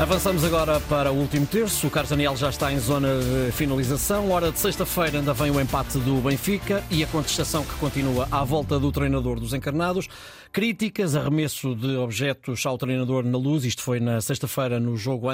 [0.00, 1.86] Avançamos agora para o último terço.
[1.86, 4.30] O Carlos Daniel já está em zona de finalização.
[4.30, 8.42] Hora de sexta-feira ainda vem o empate do Benfica e a contestação que continua à
[8.42, 10.08] volta do treinador dos encarnados.
[10.50, 13.66] Críticas, arremesso de objetos ao treinador na luz.
[13.66, 15.26] Isto foi na sexta-feira no jogo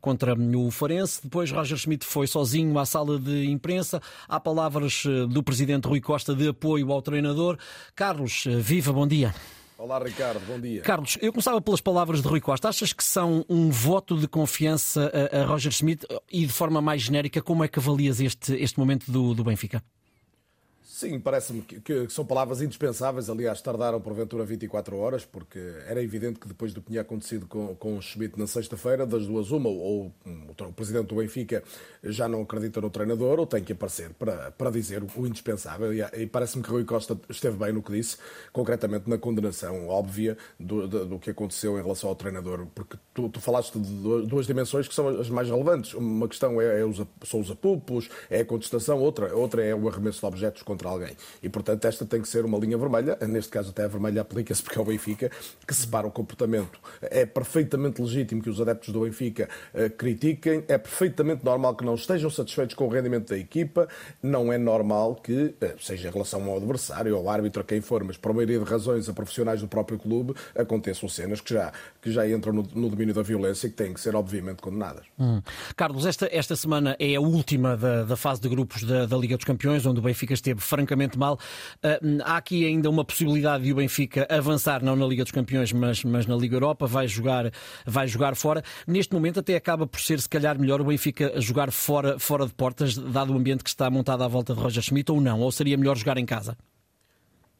[0.00, 1.20] contra o Farense.
[1.22, 4.00] Depois Roger Schmidt foi sozinho à sala de imprensa.
[4.26, 7.58] Há palavras eh, do presidente Rui Costa de apoio ao treinador.
[7.94, 9.34] Carlos, eh, viva, bom dia.
[9.76, 10.82] Olá, Ricardo, bom dia.
[10.82, 12.68] Carlos, eu começava pelas palavras de Rui Costa.
[12.68, 17.02] Achas que são um voto de confiança a, a Roger Schmidt e, de forma mais
[17.02, 19.82] genérica, como é que avalias este, este momento do, do Benfica?
[20.86, 23.30] Sim, parece-me que, que, são palavras indispensáveis.
[23.30, 27.74] Aliás, tardaram porventura 24 horas, porque era evidente que depois do que tinha acontecido com,
[27.74, 31.64] com o Schmidt na sexta-feira, das duas, uma, ou, ou o presidente do Benfica
[32.02, 35.92] já não acredita no treinador, ou tem que aparecer para, para dizer o, indispensável.
[35.94, 38.18] E, e parece-me que Rui Costa esteve bem no que disse,
[38.52, 43.30] concretamente na condenação óbvia do, do, do que aconteceu em relação ao treinador, porque tu,
[43.30, 45.94] tu, falaste de duas dimensões que são as mais relevantes.
[45.94, 49.88] Uma questão é, é os, são os apupos, é a contestação, outra, outra é o
[49.88, 51.16] arremesso de objetos contra alguém.
[51.42, 54.62] E, portanto, esta tem que ser uma linha vermelha, neste caso até a vermelha aplica-se
[54.62, 55.30] porque é o Benfica,
[55.66, 56.78] que separa o comportamento.
[57.00, 61.94] É perfeitamente legítimo que os adeptos do Benfica uh, critiquem, é perfeitamente normal que não
[61.94, 63.88] estejam satisfeitos com o rendimento da equipa,
[64.22, 68.02] não é normal que, uh, seja em relação ao adversário, ao árbitro, a quem for,
[68.02, 71.72] mas por maioria de razões a profissionais do próprio clube, aconteçam cenas que já,
[72.02, 75.04] que já entram no, no domínio da violência e que têm que ser, obviamente, condenadas.
[75.18, 75.40] Hum.
[75.76, 79.36] Carlos, esta, esta semana é a última da, da fase de grupos da, da Liga
[79.36, 81.38] dos Campeões, onde o Benfica esteve francamente mal.
[81.84, 85.72] Uh, há aqui ainda uma possibilidade de o Benfica avançar, não na Liga dos Campeões,
[85.72, 87.50] mas, mas na Liga Europa, vai jogar,
[87.86, 88.62] vai jogar fora.
[88.86, 92.54] Neste momento até acaba por ser, se calhar, melhor o Benfica jogar fora, fora de
[92.54, 95.40] portas, dado o ambiente que está montado à volta de Roger Schmidt, ou não?
[95.40, 96.56] Ou seria melhor jogar em casa?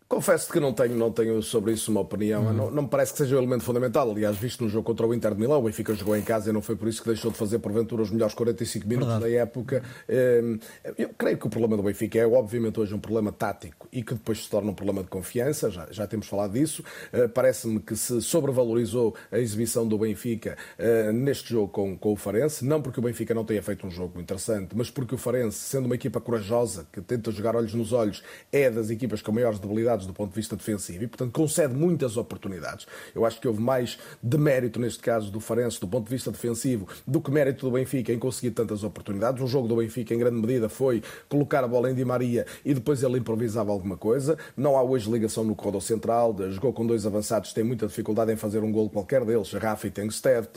[0.07, 2.45] Confesso que não tenho, não tenho sobre isso uma opinião.
[2.45, 2.53] Uhum.
[2.53, 4.11] Não, não, me parece que seja um elemento fundamental.
[4.11, 6.53] Aliás, visto no jogo contra o Inter de Milão, o Benfica jogou em casa e
[6.53, 9.33] não foi por isso que deixou de fazer, porventura, os melhores 45 minutos Verdade.
[9.33, 9.83] da época.
[10.07, 10.59] Ehm,
[10.99, 14.13] eu creio que o problema do Benfica é, obviamente, hoje um problema tático e que
[14.13, 15.71] depois se torna um problema de confiança.
[15.71, 16.85] Já, já temos falado disso.
[17.11, 22.17] Eh, parece-me que se sobrevalorizou a exibição do Benfica eh, neste jogo com, com o
[22.17, 22.65] Farense.
[22.65, 25.87] Não porque o Benfica não tenha feito um jogo interessante, mas porque o Farense, sendo
[25.87, 28.23] uma equipa corajosa, que tenta jogar olhos nos olhos,
[28.53, 32.17] é das equipas com maiores debilidades do ponto de vista defensivo e, portanto, concede muitas
[32.17, 32.87] oportunidades.
[33.15, 36.31] Eu acho que houve mais de mérito, neste caso, do Farense, do ponto de vista
[36.31, 39.43] defensivo, do que mérito do Benfica em conseguir tantas oportunidades.
[39.43, 42.75] O jogo do Benfica, em grande medida, foi colocar a bola em Di Maria e
[42.75, 44.37] depois ele improvisava alguma coisa.
[44.57, 48.37] Não há hoje ligação no corredor central, jogou com dois avançados, tem muita dificuldade em
[48.37, 50.49] fazer um gol qualquer deles, Rafa e Tengsted.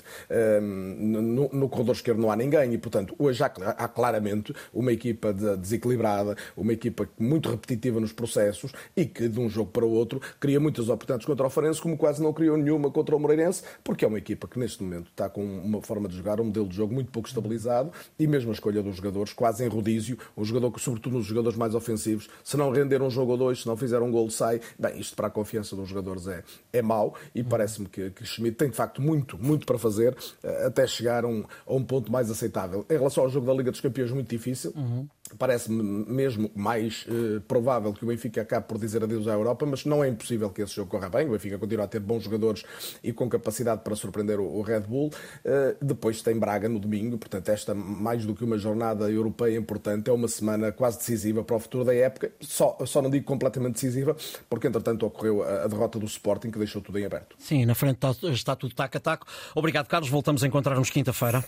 [0.61, 5.33] No, no corredor esquerdo não há ninguém e, portanto, hoje há, há claramente uma equipa
[5.33, 10.21] desequilibrada, uma equipa muito repetitiva nos processos e que de um jogo para o outro,
[10.39, 14.05] cria muitas oportunidades contra o Farense, como quase não criou nenhuma contra o Moreirense, porque
[14.05, 16.75] é uma equipa que neste momento está com uma forma de jogar, um modelo de
[16.75, 20.71] jogo muito pouco estabilizado e mesmo a escolha dos jogadores, quase em rodízio, um jogador
[20.71, 23.75] que, sobretudo nos jogadores mais ofensivos, se não render um jogo ou dois, se não
[23.75, 24.61] fizer um gol, sai.
[24.77, 26.43] Bem, isto para a confiança dos jogadores é,
[26.73, 30.67] é mau e parece-me que, que Schmidt tem de facto muito, muito para fazer eh,
[30.67, 32.85] até chegar a um, a um ponto mais aceitável.
[32.89, 34.73] Em relação ao jogo da Liga dos Campeões, muito difícil.
[34.75, 35.07] Uhum.
[35.37, 39.85] Parece-me mesmo mais uh, provável que o Benfica acabe por dizer adeus à Europa, mas
[39.85, 41.27] não é impossível que esse jogo corra bem.
[41.27, 42.63] O Benfica continua a ter bons jogadores
[43.03, 45.07] e com capacidade para surpreender o, o Red Bull.
[45.07, 50.09] Uh, depois tem Braga no domingo, portanto, esta mais do que uma jornada europeia importante,
[50.09, 52.31] é uma semana quase decisiva para o futuro da época.
[52.41, 54.15] Só, só não digo completamente decisiva,
[54.49, 57.35] porque entretanto ocorreu a, a derrota do Sporting que deixou tudo em aberto.
[57.39, 59.27] Sim, na frente está, está tudo taco a taco.
[59.55, 60.09] Obrigado, Carlos.
[60.09, 61.43] Voltamos a encontrar-nos quinta-feira.